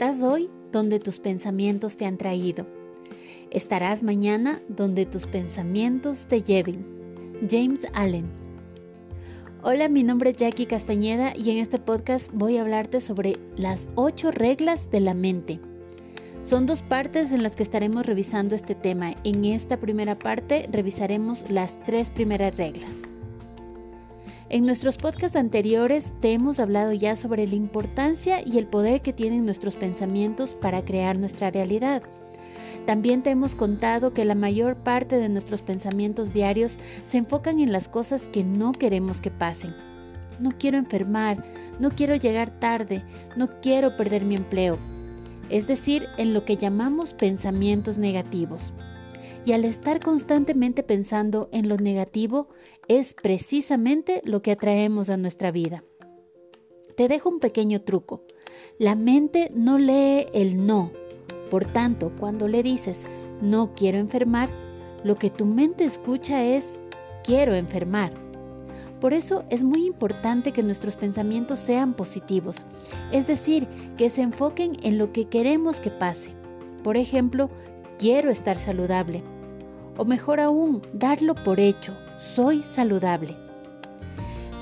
Estás 0.00 0.22
hoy 0.22 0.48
donde 0.72 0.98
tus 0.98 1.18
pensamientos 1.18 1.98
te 1.98 2.06
han 2.06 2.16
traído. 2.16 2.66
Estarás 3.50 4.02
mañana 4.02 4.62
donde 4.66 5.04
tus 5.04 5.26
pensamientos 5.26 6.24
te 6.24 6.42
lleven. 6.42 6.86
James 7.46 7.86
Allen. 7.92 8.24
Hola, 9.62 9.90
mi 9.90 10.02
nombre 10.02 10.30
es 10.30 10.36
Jackie 10.36 10.64
Castañeda 10.64 11.36
y 11.36 11.50
en 11.50 11.58
este 11.58 11.78
podcast 11.78 12.30
voy 12.32 12.56
a 12.56 12.62
hablarte 12.62 13.02
sobre 13.02 13.36
las 13.58 13.90
ocho 13.94 14.30
reglas 14.30 14.90
de 14.90 15.00
la 15.00 15.12
mente. 15.12 15.60
Son 16.44 16.64
dos 16.64 16.80
partes 16.80 17.32
en 17.32 17.42
las 17.42 17.54
que 17.54 17.62
estaremos 17.62 18.06
revisando 18.06 18.56
este 18.56 18.74
tema. 18.74 19.16
En 19.22 19.44
esta 19.44 19.80
primera 19.80 20.18
parte 20.18 20.66
revisaremos 20.72 21.44
las 21.50 21.78
tres 21.84 22.08
primeras 22.08 22.56
reglas. 22.56 23.02
En 24.50 24.66
nuestros 24.66 24.98
podcasts 24.98 25.36
anteriores 25.36 26.12
te 26.20 26.32
hemos 26.32 26.58
hablado 26.58 26.92
ya 26.92 27.14
sobre 27.14 27.46
la 27.46 27.54
importancia 27.54 28.42
y 28.44 28.58
el 28.58 28.66
poder 28.66 29.00
que 29.00 29.12
tienen 29.12 29.44
nuestros 29.44 29.76
pensamientos 29.76 30.54
para 30.54 30.84
crear 30.84 31.16
nuestra 31.16 31.52
realidad. 31.52 32.02
También 32.84 33.22
te 33.22 33.30
hemos 33.30 33.54
contado 33.54 34.12
que 34.12 34.24
la 34.24 34.34
mayor 34.34 34.74
parte 34.74 35.18
de 35.18 35.28
nuestros 35.28 35.62
pensamientos 35.62 36.32
diarios 36.32 36.80
se 37.04 37.18
enfocan 37.18 37.60
en 37.60 37.70
las 37.70 37.86
cosas 37.86 38.26
que 38.26 38.42
no 38.42 38.72
queremos 38.72 39.20
que 39.20 39.30
pasen. 39.30 39.72
No 40.40 40.50
quiero 40.58 40.78
enfermar, 40.78 41.44
no 41.78 41.90
quiero 41.90 42.16
llegar 42.16 42.50
tarde, 42.50 43.04
no 43.36 43.60
quiero 43.60 43.96
perder 43.96 44.24
mi 44.24 44.34
empleo. 44.34 44.80
Es 45.48 45.68
decir, 45.68 46.08
en 46.16 46.34
lo 46.34 46.44
que 46.44 46.56
llamamos 46.56 47.12
pensamientos 47.12 47.98
negativos. 47.98 48.72
Y 49.44 49.52
al 49.52 49.64
estar 49.64 50.00
constantemente 50.00 50.82
pensando 50.82 51.48
en 51.52 51.68
lo 51.68 51.76
negativo 51.76 52.48
es 52.88 53.14
precisamente 53.14 54.22
lo 54.24 54.42
que 54.42 54.52
atraemos 54.52 55.10
a 55.10 55.16
nuestra 55.16 55.50
vida. 55.50 55.84
Te 56.96 57.08
dejo 57.08 57.28
un 57.28 57.40
pequeño 57.40 57.82
truco. 57.82 58.22
La 58.78 58.94
mente 58.94 59.50
no 59.54 59.78
lee 59.78 60.26
el 60.34 60.66
no. 60.66 60.92
Por 61.50 61.64
tanto, 61.64 62.12
cuando 62.18 62.48
le 62.48 62.62
dices 62.62 63.06
no 63.40 63.74
quiero 63.74 63.98
enfermar, 63.98 64.50
lo 65.02 65.16
que 65.16 65.30
tu 65.30 65.46
mente 65.46 65.84
escucha 65.84 66.44
es 66.44 66.78
quiero 67.24 67.54
enfermar. 67.54 68.12
Por 69.00 69.14
eso 69.14 69.44
es 69.48 69.64
muy 69.64 69.86
importante 69.86 70.52
que 70.52 70.62
nuestros 70.62 70.96
pensamientos 70.96 71.58
sean 71.58 71.94
positivos, 71.94 72.66
es 73.12 73.26
decir, 73.26 73.66
que 73.96 74.10
se 74.10 74.20
enfoquen 74.20 74.76
en 74.82 74.98
lo 74.98 75.10
que 75.10 75.24
queremos 75.24 75.80
que 75.80 75.90
pase. 75.90 76.34
Por 76.84 76.98
ejemplo, 76.98 77.48
quiero 78.00 78.30
estar 78.30 78.58
saludable. 78.58 79.22
O 79.98 80.06
mejor 80.06 80.40
aún, 80.40 80.80
darlo 80.94 81.34
por 81.34 81.60
hecho, 81.60 81.94
soy 82.18 82.62
saludable. 82.62 83.36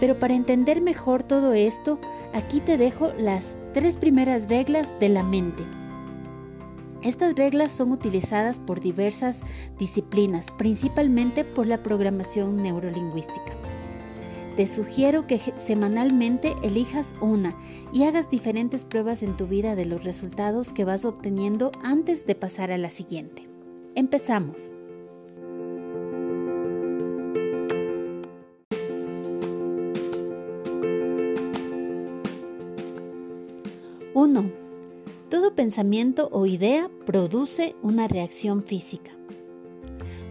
Pero 0.01 0.19
para 0.19 0.35
entender 0.35 0.81
mejor 0.81 1.23
todo 1.23 1.53
esto, 1.53 2.01
aquí 2.35 2.59
te 2.59 2.77
dejo 2.77 3.13
las 3.17 3.57
tres 3.73 3.97
primeras 3.97 4.49
reglas 4.49 4.93
de 4.99 5.09
la 5.11 5.23
mente. 5.23 5.63
Estas 7.05 7.37
reglas 7.37 7.71
son 7.71 7.93
utilizadas 7.93 8.59
por 8.59 8.81
diversas 8.81 9.43
disciplinas, 9.79 10.51
principalmente 10.59 11.45
por 11.45 11.69
la 11.69 11.81
programación 11.81 12.57
neurolingüística. 12.57 13.53
Te 14.59 14.67
sugiero 14.67 15.29
que 15.29 15.39
semanalmente 15.57 16.57
elijas 16.65 17.15
una 17.21 17.57
y 17.93 18.03
hagas 18.03 18.29
diferentes 18.29 18.85
pruebas 18.85 19.23
en 19.23 19.37
tu 19.37 19.47
vida 19.47 19.77
de 19.77 19.87
los 19.87 20.03
resultados 20.03 20.73
que 20.73 20.85
vas 20.85 21.05
obteniendo 21.05 21.71
antes 21.85 22.27
de 22.27 22.35
pasar 22.35 22.73
a 22.73 22.77
la 22.77 22.91
siguiente. 22.91 23.47
Empezamos. 23.95 24.73
Uno. 34.13 34.51
Todo 35.31 35.55
pensamiento 35.55 36.31
o 36.33 36.47
idea 36.47 36.91
produce 37.07 37.77
una 37.81 38.09
reacción 38.09 38.65
física. 38.65 39.13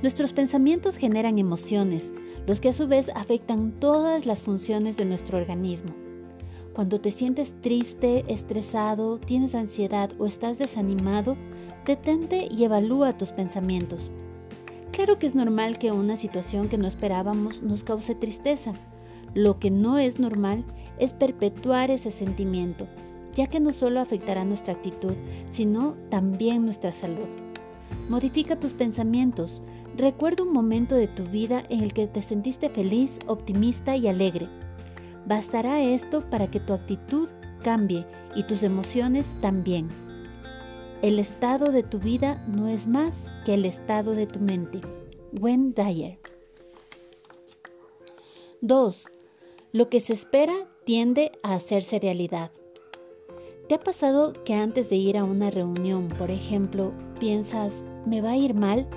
Nuestros 0.02 0.32
pensamientos 0.32 0.96
generan 0.96 1.40
emociones, 1.40 2.14
los 2.46 2.62
que 2.62 2.70
a 2.70 2.74
su 2.74 2.88
vez 2.88 3.10
afectan 3.16 3.72
todas 3.80 4.28
las 4.28 4.44
funciones 4.44 4.96
de 4.96 5.06
nuestro 5.06 5.40
organismo. 5.40 5.96
Cuando 6.74 7.02
te 7.02 7.10
sientes 7.10 7.56
triste, 7.62 8.24
estresado, 8.28 9.18
tienes 9.18 9.56
ansiedad 9.56 10.12
o 10.20 10.28
estás 10.28 10.60
desanimado, 10.60 11.36
detente 11.88 12.48
y 12.52 12.64
evalúa 12.64 13.18
tus 13.18 13.32
pensamientos. 13.32 14.12
Claro 14.92 15.18
que 15.18 15.26
es 15.26 15.34
normal 15.34 15.80
que 15.80 15.92
una 15.92 16.16
situación 16.16 16.70
que 16.70 16.78
no 16.78 16.88
esperábamos 16.88 17.64
nos 17.64 17.84
cause 17.84 18.14
tristeza. 18.14 18.74
Lo 19.34 19.58
que 19.58 19.72
no 19.72 19.98
es 19.98 20.20
normal 20.20 20.64
es 21.00 21.14
perpetuar 21.14 21.90
ese 21.90 22.12
sentimiento, 22.12 22.88
ya 23.34 23.48
que 23.48 23.60
no 23.60 23.74
solo 23.74 24.00
afectará 24.00 24.46
nuestra 24.46 24.76
actitud, 24.76 25.16
sino 25.50 25.96
también 26.10 26.66
nuestra 26.66 26.94
salud. 26.94 27.47
Modifica 28.10 28.60
tus 28.60 28.74
pensamientos, 28.74 29.62
Recuerda 29.98 30.44
un 30.44 30.54
momento 30.54 30.94
de 30.94 31.08
tu 31.08 31.24
vida 31.24 31.64
en 31.70 31.82
el 31.82 31.92
que 31.92 32.06
te 32.06 32.22
sentiste 32.22 32.70
feliz, 32.70 33.18
optimista 33.26 33.96
y 33.96 34.08
alegre. 34.08 34.48
Bastará 35.26 35.82
esto 35.82 36.30
para 36.30 36.52
que 36.52 36.60
tu 36.60 36.74
actitud 36.74 37.32
cambie 37.64 38.06
y 38.36 38.44
tus 38.44 38.62
emociones 38.62 39.36
también. 39.42 39.90
El 41.02 41.18
estado 41.18 41.72
de 41.72 41.82
tu 41.82 41.98
vida 41.98 42.46
no 42.48 42.68
es 42.68 42.86
más 42.86 43.34
que 43.44 43.56
el 43.56 43.66
estado 43.66 44.12
de 44.12 44.28
tu 44.28 44.40
mente. 44.40 44.82
Gwen 45.32 45.74
Dyer. 45.74 46.20
2. 48.62 49.06
Lo 49.72 49.90
que 49.90 50.00
se 50.00 50.14
espera 50.14 50.54
tiende 50.86 51.32
a 51.42 51.56
hacerse 51.56 52.00
realidad. 52.00 52.52
¿Te 53.68 53.76
ha 53.76 53.80
pasado 53.80 54.34
que 54.46 54.54
antes 54.54 54.92
de 54.92 54.96
ir 54.96 55.18
a 55.18 55.24
una 55.24 55.50
reunión, 55.50 56.08
por 56.08 56.30
ejemplo, 56.30 56.94
piensas, 57.20 57.84
¿me 58.06 58.22
va 58.22 58.32
a 58.32 58.38
ir 58.38 58.54
mal? 58.54 58.88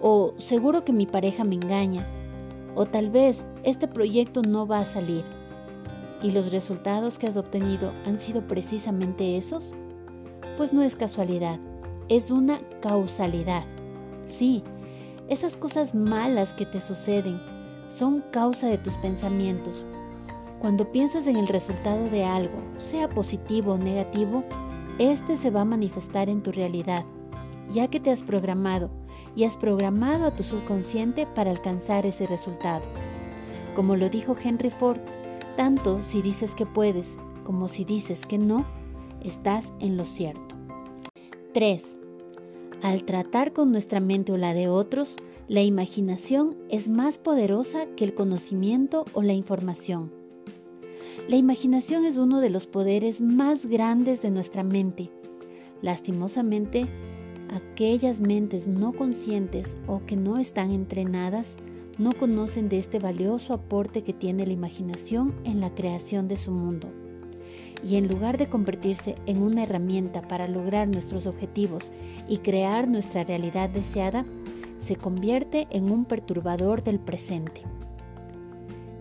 o 0.00 0.34
seguro 0.38 0.84
que 0.84 0.92
mi 0.92 1.06
pareja 1.06 1.44
me 1.44 1.56
engaña, 1.56 2.06
o 2.74 2.86
tal 2.86 3.10
vez 3.10 3.46
este 3.62 3.86
proyecto 3.86 4.42
no 4.42 4.66
va 4.66 4.80
a 4.80 4.84
salir. 4.84 5.24
¿Y 6.22 6.32
los 6.32 6.52
resultados 6.52 7.18
que 7.18 7.26
has 7.26 7.36
obtenido 7.36 7.92
han 8.06 8.18
sido 8.18 8.46
precisamente 8.46 9.36
esos? 9.36 9.72
Pues 10.56 10.72
no 10.72 10.82
es 10.82 10.96
casualidad, 10.96 11.58
es 12.08 12.30
una 12.30 12.60
causalidad. 12.80 13.64
Sí, 14.24 14.62
esas 15.28 15.56
cosas 15.56 15.94
malas 15.94 16.52
que 16.52 16.66
te 16.66 16.80
suceden 16.80 17.40
son 17.88 18.22
causa 18.30 18.68
de 18.68 18.78
tus 18.78 18.96
pensamientos. 18.98 19.84
Cuando 20.60 20.92
piensas 20.92 21.26
en 21.26 21.36
el 21.36 21.48
resultado 21.48 22.10
de 22.10 22.24
algo, 22.24 22.60
sea 22.78 23.08
positivo 23.08 23.72
o 23.72 23.78
negativo, 23.78 24.44
este 24.98 25.38
se 25.38 25.50
va 25.50 25.62
a 25.62 25.64
manifestar 25.64 26.28
en 26.28 26.42
tu 26.42 26.52
realidad, 26.52 27.06
ya 27.72 27.88
que 27.88 28.00
te 28.00 28.10
has 28.10 28.22
programado 28.22 28.90
y 29.34 29.44
has 29.44 29.56
programado 29.56 30.26
a 30.26 30.34
tu 30.34 30.42
subconsciente 30.42 31.26
para 31.26 31.50
alcanzar 31.50 32.06
ese 32.06 32.26
resultado. 32.26 32.84
Como 33.74 33.96
lo 33.96 34.08
dijo 34.08 34.36
Henry 34.42 34.70
Ford, 34.70 35.00
tanto 35.56 36.02
si 36.02 36.22
dices 36.22 36.54
que 36.54 36.66
puedes 36.66 37.18
como 37.50 37.66
si 37.66 37.84
dices 37.84 38.26
que 38.26 38.38
no, 38.38 38.64
estás 39.24 39.72
en 39.80 39.96
lo 39.96 40.04
cierto. 40.04 40.54
3. 41.52 41.96
Al 42.82 43.04
tratar 43.04 43.52
con 43.52 43.72
nuestra 43.72 43.98
mente 43.98 44.30
o 44.30 44.36
la 44.36 44.54
de 44.54 44.68
otros, 44.68 45.16
la 45.48 45.62
imaginación 45.62 46.56
es 46.68 46.88
más 46.88 47.18
poderosa 47.18 47.86
que 47.96 48.04
el 48.04 48.14
conocimiento 48.14 49.04
o 49.14 49.22
la 49.22 49.32
información. 49.32 50.12
La 51.28 51.34
imaginación 51.34 52.04
es 52.04 52.18
uno 52.18 52.40
de 52.40 52.50
los 52.50 52.66
poderes 52.66 53.20
más 53.20 53.66
grandes 53.66 54.22
de 54.22 54.30
nuestra 54.30 54.62
mente. 54.62 55.10
Lastimosamente, 55.82 56.86
Aquellas 57.52 58.20
mentes 58.20 58.68
no 58.68 58.92
conscientes 58.92 59.76
o 59.88 60.02
que 60.06 60.14
no 60.14 60.38
están 60.38 60.70
entrenadas 60.70 61.56
no 61.98 62.12
conocen 62.12 62.68
de 62.68 62.78
este 62.78 63.00
valioso 63.00 63.54
aporte 63.54 64.02
que 64.02 64.12
tiene 64.12 64.46
la 64.46 64.52
imaginación 64.52 65.34
en 65.44 65.60
la 65.60 65.74
creación 65.74 66.28
de 66.28 66.36
su 66.36 66.52
mundo. 66.52 66.88
Y 67.82 67.96
en 67.96 68.06
lugar 68.06 68.38
de 68.38 68.48
convertirse 68.48 69.16
en 69.26 69.42
una 69.42 69.64
herramienta 69.64 70.22
para 70.22 70.46
lograr 70.46 70.86
nuestros 70.86 71.26
objetivos 71.26 71.92
y 72.28 72.38
crear 72.38 72.88
nuestra 72.88 73.24
realidad 73.24 73.68
deseada, 73.68 74.24
se 74.78 74.94
convierte 74.94 75.66
en 75.70 75.90
un 75.90 76.04
perturbador 76.04 76.84
del 76.84 77.00
presente. 77.00 77.62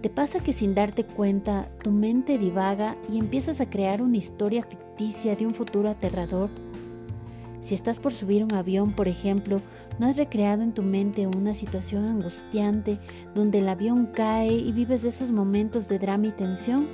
¿Te 0.01 0.09
pasa 0.09 0.41
que 0.41 0.53
sin 0.53 0.73
darte 0.73 1.03
cuenta 1.03 1.69
tu 1.83 1.91
mente 1.91 2.39
divaga 2.39 2.97
y 3.07 3.19
empiezas 3.19 3.61
a 3.61 3.69
crear 3.69 4.01
una 4.01 4.17
historia 4.17 4.63
ficticia 4.63 5.35
de 5.35 5.45
un 5.45 5.53
futuro 5.53 5.89
aterrador? 5.89 6.49
Si 7.61 7.75
estás 7.75 7.99
por 7.99 8.13
subir 8.13 8.43
un 8.43 8.53
avión, 8.53 8.93
por 8.93 9.07
ejemplo, 9.07 9.61
¿no 9.99 10.07
has 10.07 10.17
recreado 10.17 10.61
en 10.61 10.73
tu 10.73 10.81
mente 10.81 11.27
una 11.27 11.53
situación 11.53 12.05
angustiante 12.05 12.99
donde 13.35 13.59
el 13.59 13.67
avión 13.67 14.07
cae 14.07 14.53
y 14.53 14.71
vives 14.71 15.03
esos 15.03 15.31
momentos 15.31 15.87
de 15.87 15.99
drama 15.99 16.27
y 16.27 16.31
tensión? 16.31 16.87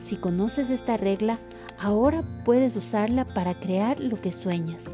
Si 0.00 0.16
conoces 0.16 0.70
esta 0.70 0.96
regla, 0.96 1.40
ahora 1.78 2.24
puedes 2.44 2.76
usarla 2.76 3.26
para 3.34 3.58
crear 3.58 4.00
lo 4.00 4.20
que 4.20 4.32
sueñas. 4.32 4.92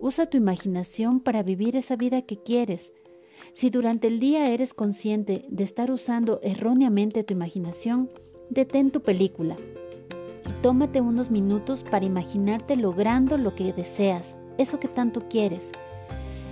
Usa 0.00 0.26
tu 0.26 0.36
imaginación 0.36 1.20
para 1.20 1.42
vivir 1.42 1.76
esa 1.76 1.96
vida 1.96 2.22
que 2.22 2.40
quieres. 2.40 2.94
Si 3.52 3.70
durante 3.70 4.06
el 4.06 4.20
día 4.20 4.50
eres 4.50 4.74
consciente 4.74 5.44
de 5.48 5.64
estar 5.64 5.90
usando 5.90 6.40
erróneamente 6.42 7.24
tu 7.24 7.34
imaginación, 7.34 8.10
detén 8.48 8.90
tu 8.90 9.02
película. 9.02 9.56
Y 10.48 10.52
tómate 10.62 11.00
unos 11.00 11.30
minutos 11.30 11.82
para 11.82 12.04
imaginarte 12.04 12.76
logrando 12.76 13.38
lo 13.38 13.54
que 13.54 13.72
deseas, 13.72 14.36
eso 14.58 14.80
que 14.80 14.88
tanto 14.88 15.28
quieres. 15.28 15.72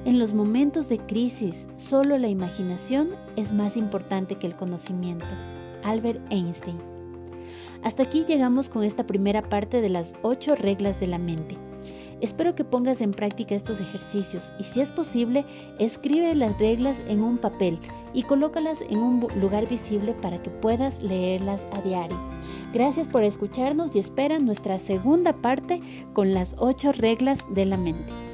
En 0.04 0.18
los 0.18 0.32
momentos 0.32 0.88
de 0.88 0.98
crisis, 0.98 1.66
solo 1.76 2.16
la 2.16 2.28
imaginación 2.28 3.10
es 3.36 3.52
más 3.52 3.76
importante 3.76 4.36
que 4.36 4.46
el 4.46 4.56
conocimiento. 4.56 5.26
Albert 5.84 6.20
Einstein. 6.32 6.78
Hasta 7.82 8.02
aquí 8.02 8.24
llegamos 8.26 8.68
con 8.68 8.84
esta 8.84 9.06
primera 9.06 9.42
parte 9.42 9.80
de 9.80 9.88
las 9.88 10.14
ocho 10.22 10.54
reglas 10.54 11.00
de 11.00 11.06
la 11.06 11.18
mente. 11.18 11.56
Espero 12.20 12.54
que 12.54 12.64
pongas 12.64 13.00
en 13.00 13.12
práctica 13.12 13.54
estos 13.54 13.80
ejercicios 13.80 14.52
y 14.58 14.64
si 14.64 14.82
es 14.82 14.92
posible, 14.92 15.46
escribe 15.78 16.34
las 16.34 16.58
reglas 16.58 17.02
en 17.08 17.22
un 17.22 17.38
papel 17.38 17.78
y 18.12 18.24
colócalas 18.24 18.82
en 18.82 18.98
un 18.98 19.26
lugar 19.40 19.66
visible 19.68 20.12
para 20.12 20.42
que 20.42 20.50
puedas 20.50 21.02
leerlas 21.02 21.66
a 21.72 21.80
diario. 21.80 22.18
Gracias 22.72 23.08
por 23.08 23.24
escucharnos 23.24 23.96
y 23.96 23.98
espera 23.98 24.38
nuestra 24.38 24.78
segunda 24.78 25.32
parte 25.32 25.80
con 26.12 26.34
las 26.34 26.54
ocho 26.58 26.92
reglas 26.92 27.44
de 27.52 27.66
la 27.66 27.76
mente. 27.76 28.29